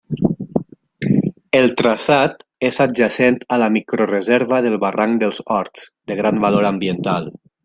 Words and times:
El 1.59 1.67
traçat 1.81 2.41
és 2.69 2.79
adjacent 2.85 3.37
a 3.57 3.61
la 3.65 3.69
microreserva 3.77 4.63
del 4.69 4.79
barranc 4.87 5.23
dels 5.27 5.45
Horts, 5.47 5.89
de 6.13 6.19
gran 6.23 6.43
valor 6.49 6.71
ambiental. 6.73 7.31